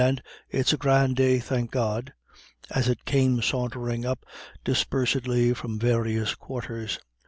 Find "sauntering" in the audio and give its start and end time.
3.43-4.03